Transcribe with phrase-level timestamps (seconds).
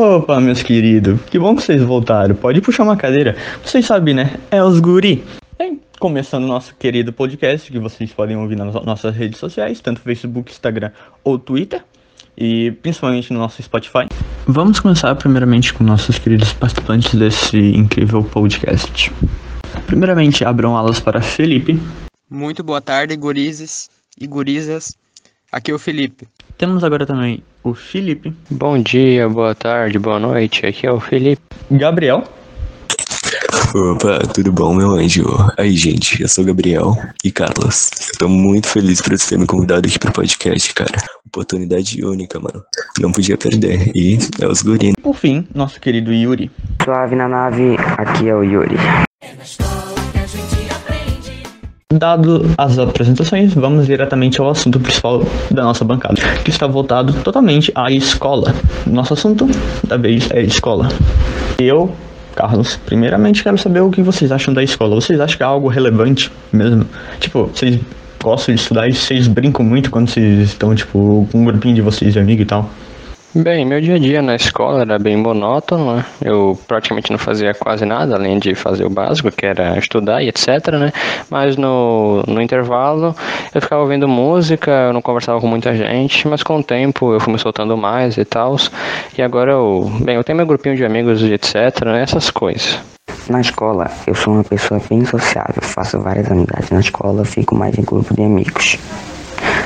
[0.00, 2.32] Opa, meus queridos, que bom que vocês voltaram.
[2.32, 3.36] Pode puxar uma cadeira.
[3.64, 4.38] Vocês sabem, né?
[4.48, 5.24] É os guri.
[5.58, 10.52] Bem, começando nosso querido podcast, que vocês podem ouvir nas nossas redes sociais, tanto Facebook,
[10.52, 10.92] Instagram
[11.24, 11.82] ou Twitter,
[12.36, 14.06] e principalmente no nosso Spotify.
[14.46, 19.12] Vamos começar primeiramente com nossos queridos participantes desse incrível podcast.
[19.84, 21.76] Primeiramente, abram alas para Felipe.
[22.30, 24.96] Muito boa tarde, gurizes e gurizas.
[25.50, 26.28] Aqui é o Felipe.
[26.58, 28.34] Temos agora também o Felipe.
[28.50, 30.66] Bom dia, boa tarde, boa noite.
[30.66, 31.40] Aqui é o Felipe.
[31.70, 32.24] Gabriel.
[33.72, 35.24] Opa, tudo bom, meu anjo?
[35.56, 37.90] Aí, gente, eu sou o Gabriel e Carlos.
[38.12, 40.96] Eu tô muito feliz por você ter me convidado aqui pro podcast, cara.
[41.24, 42.64] Oportunidade única, mano.
[42.98, 43.92] Não podia perder.
[43.94, 44.94] E é os guris.
[45.00, 46.50] Por fim, nosso querido Yuri.
[46.82, 48.76] Suave na nave, aqui é o Yuri.
[51.90, 57.72] Dado as apresentações, vamos diretamente ao assunto principal da nossa bancada, que está voltado totalmente
[57.74, 58.54] à escola.
[58.86, 59.48] Nosso assunto
[59.82, 60.90] da vez é escola.
[61.58, 61.90] Eu,
[62.36, 64.96] Carlos, primeiramente quero saber o que vocês acham da escola.
[64.96, 66.84] Vocês acham que é algo relevante mesmo?
[67.20, 67.80] Tipo, vocês
[68.22, 71.80] gostam de estudar e vocês brincam muito quando vocês estão, tipo, com um grupinho de
[71.80, 72.68] vocês de amigo e tal?
[73.34, 76.04] Bem, meu dia a dia na escola era bem monótono, né?
[76.24, 80.28] Eu praticamente não fazia quase nada, além de fazer o básico, que era estudar e
[80.28, 80.90] etc, né?
[81.28, 83.14] Mas no, no intervalo
[83.54, 87.20] eu ficava ouvindo música, eu não conversava com muita gente, mas com o tempo eu
[87.20, 88.56] fui me soltando mais e tal.
[89.16, 92.00] E agora eu, bem, eu tenho meu grupinho de amigos e etc, né?
[92.00, 92.80] Essas coisas.
[93.28, 96.70] Na escola, eu sou uma pessoa bem sociável, faço várias amizades.
[96.70, 98.78] Na escola, fico mais em grupo de amigos.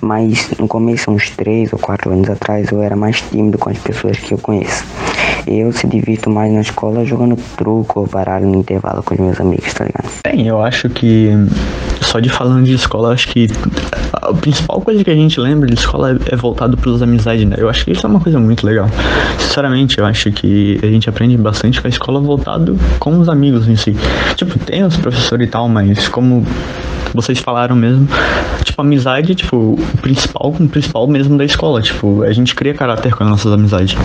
[0.00, 3.78] Mas no começo, uns 3 ou 4 anos atrás, eu era mais tímido com as
[3.78, 4.84] pessoas que eu conheço.
[5.46, 9.40] Eu se divirto mais na escola jogando truco ou baralho no intervalo com os meus
[9.40, 10.08] amigos, tá ligado?
[10.24, 11.30] Bem, eu acho que
[12.00, 13.48] só de falando de escola, acho que
[14.22, 17.56] a principal coisa que a gente lembra de escola é, é voltado pelas amizades, né?
[17.58, 18.88] Eu acho que isso é uma coisa muito legal.
[19.38, 23.68] Sinceramente, eu acho que a gente aprende bastante com a escola voltado com os amigos
[23.68, 23.94] em si.
[24.34, 26.44] Tipo, tem os professores e tal, mas como
[27.14, 28.08] vocês falaram mesmo,
[28.64, 33.14] tipo, amizade, tipo, o principal, o principal mesmo da escola, tipo, a gente cria caráter
[33.14, 33.96] com as nossas amizades.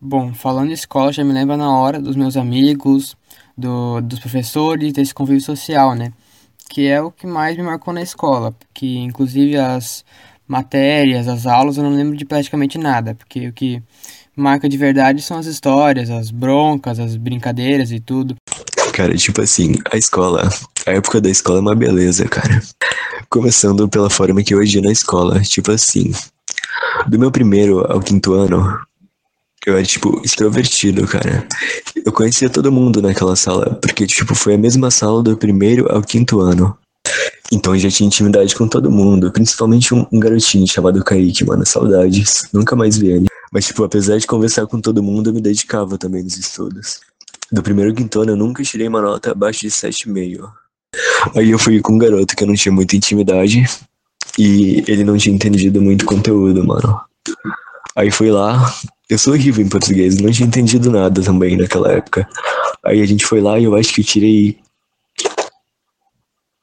[0.00, 3.14] Bom, falando de escola, já me lembra na hora dos meus amigos,
[3.56, 6.12] do, dos professores, desse convívio social, né?
[6.70, 10.04] Que é o que mais me marcou na escola, que inclusive as
[10.46, 13.82] matérias, as aulas, eu não lembro de praticamente nada, porque o que
[14.36, 18.36] marca de verdade são as histórias, as broncas, as brincadeiras e tudo.
[18.92, 20.48] Cara, tipo assim, a escola,
[20.86, 22.62] a época da escola é uma beleza, cara.
[23.28, 25.40] Começando pela forma que eu agi na escola.
[25.40, 26.12] Tipo assim,
[27.08, 28.78] do meu primeiro ao quinto ano,
[29.66, 31.46] eu era, tipo, extrovertido, cara.
[32.04, 36.02] Eu conhecia todo mundo naquela sala, porque, tipo, foi a mesma sala do primeiro ao
[36.02, 36.76] quinto ano.
[37.52, 42.48] Então eu já tinha intimidade com todo mundo, principalmente um, garotinho chamado Kaique, mano, saudades.
[42.52, 43.26] Nunca mais vi ele.
[43.52, 47.00] Mas, tipo, apesar de conversar com todo mundo, eu me dedicava também nos estudos.
[47.50, 50.48] Do primeiro quinto ano, eu nunca tirei uma nota abaixo de 7,5.
[51.34, 53.64] Aí eu fui com um garoto que eu não tinha muita intimidade
[54.38, 57.00] e ele não tinha entendido muito conteúdo, mano.
[57.96, 58.72] Aí fui lá,
[59.14, 62.28] eu sou horrível em português, não tinha entendido nada também naquela época.
[62.84, 64.58] Aí a gente foi lá e eu acho que eu tirei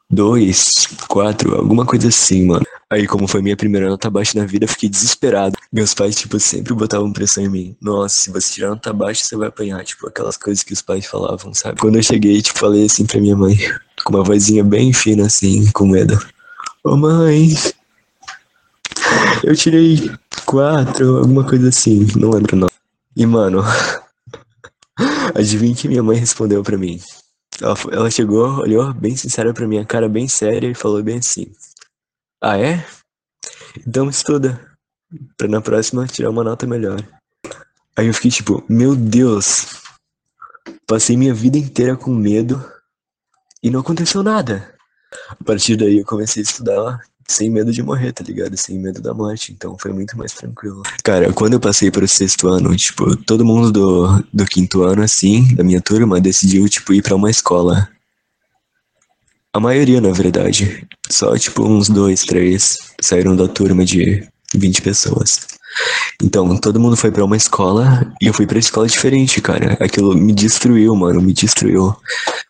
[0.09, 2.65] dois, quatro, alguma coisa assim, mano.
[2.89, 5.57] Aí, como foi minha primeira nota baixa na vida, eu fiquei desesperado.
[5.73, 7.77] Meus pais, tipo, sempre botavam pressão em mim.
[7.81, 9.83] Nossa, se você tirar nota baixa, você vai apanhar.
[9.83, 11.81] Tipo, aquelas coisas que os pais falavam, sabe?
[11.81, 13.57] Quando eu cheguei, tipo, falei assim pra minha mãe,
[14.05, 16.17] com uma vozinha bem fina, assim, com medo.
[16.81, 17.53] Ô, mãe,
[19.43, 20.09] eu tirei
[20.47, 22.69] quatro, alguma coisa assim, não lembro não.
[23.15, 23.61] E, mano,
[25.35, 27.01] adivinha que minha mãe respondeu pra mim.
[27.61, 31.51] Ela, ela chegou, olhou bem sincera pra minha cara, bem séria, e falou bem assim:
[32.41, 32.85] Ah, é?
[33.85, 34.59] Então estuda,
[35.35, 37.03] pra na próxima tirar uma nota melhor.
[37.95, 39.81] Aí eu fiquei tipo: Meu Deus,
[40.87, 42.63] passei minha vida inteira com medo
[43.61, 44.73] e não aconteceu nada.
[45.29, 48.55] A partir daí eu comecei a estudar sem medo de morrer, tá ligado?
[48.55, 49.51] Sem medo da morte.
[49.51, 50.81] Então foi muito mais tranquilo.
[51.03, 55.53] Cara, quando eu passei pro sexto ano, tipo, todo mundo do, do quinto ano, assim,
[55.55, 57.89] da minha turma, decidiu, tipo, ir pra uma escola.
[59.53, 60.87] A maioria, na verdade.
[61.09, 65.56] Só, tipo, uns dois, três saíram da turma de 20 pessoas.
[66.21, 69.77] Então, todo mundo foi para uma escola e eu fui pra escola diferente, cara.
[69.79, 71.95] Aquilo me destruiu, mano, me destruiu.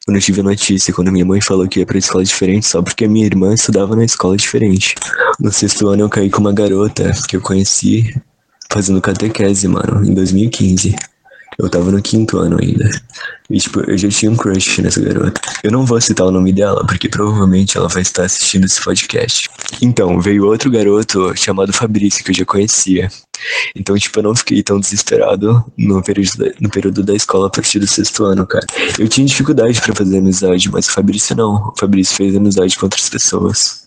[0.05, 2.81] Quando eu tive a notícia, quando minha mãe falou que ia pra escola diferente, só
[2.81, 4.95] porque a minha irmã estudava na escola diferente.
[5.39, 8.15] No sexto ano eu caí com uma garota que eu conheci
[8.71, 10.95] fazendo catequese, mano, em 2015.
[11.57, 12.87] Eu tava no quinto ano ainda.
[13.49, 15.41] E, tipo, eu já tinha um crush nessa garota.
[15.63, 19.49] Eu não vou citar o nome dela, porque provavelmente ela vai estar assistindo esse podcast.
[19.81, 23.09] Então, veio outro garoto chamado Fabrício, que eu já conhecia.
[23.75, 27.49] Então, tipo, eu não fiquei tão desesperado no período da, no período da escola a
[27.49, 28.65] partir do sexto ano, cara.
[28.99, 31.69] Eu tinha dificuldade para fazer amizade, mas o Fabrício não.
[31.69, 33.86] O Fabrício fez amizade com outras pessoas.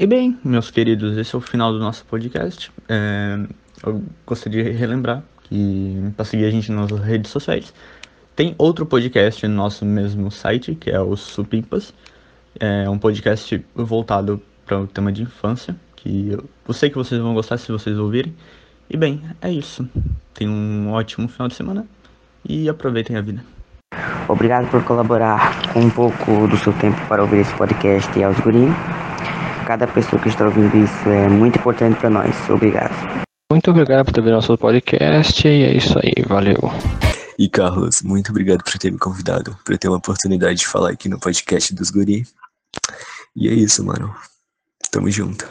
[0.00, 2.70] E bem, meus queridos, esse é o final do nosso podcast.
[2.88, 3.36] É,
[3.84, 7.74] eu gostaria de relembrar que para seguir a gente nas redes sociais
[8.36, 11.92] tem outro podcast no nosso mesmo site, que é o Supimpas.
[12.60, 17.34] É um podcast voltado para o tema de infância, que eu, sei que vocês vão
[17.34, 18.32] gostar se vocês ouvirem.
[18.88, 19.84] E bem, é isso.
[20.32, 21.84] Tenham um ótimo final de semana
[22.48, 23.44] e aproveitem a vida.
[24.28, 28.38] Obrigado por colaborar com um pouco do seu tempo para ouvir esse podcast e aos
[28.38, 28.68] guri.
[29.68, 32.34] Cada pessoa que está ouvindo isso é muito importante para nós.
[32.48, 32.90] Obrigado.
[33.52, 36.56] Muito obrigado por ter vindo nosso podcast e é isso aí, valeu.
[37.38, 41.06] E Carlos, muito obrigado por ter me convidado, por ter uma oportunidade de falar aqui
[41.10, 42.26] no podcast dos Guri.
[43.36, 44.16] E é isso, mano.
[44.90, 45.46] Tamo junto.